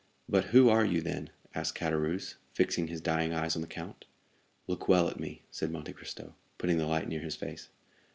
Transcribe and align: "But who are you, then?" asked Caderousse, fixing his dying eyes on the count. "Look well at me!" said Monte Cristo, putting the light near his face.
"But 0.27 0.45
who 0.45 0.67
are 0.67 0.83
you, 0.83 1.03
then?" 1.03 1.29
asked 1.53 1.75
Caderousse, 1.77 2.33
fixing 2.55 2.87
his 2.87 3.01
dying 3.01 3.33
eyes 3.35 3.55
on 3.55 3.61
the 3.61 3.67
count. 3.67 4.05
"Look 4.65 4.87
well 4.87 5.07
at 5.07 5.19
me!" 5.19 5.43
said 5.51 5.69
Monte 5.69 5.93
Cristo, 5.93 6.33
putting 6.57 6.79
the 6.79 6.87
light 6.87 7.07
near 7.07 7.21
his 7.21 7.35
face. 7.35 7.69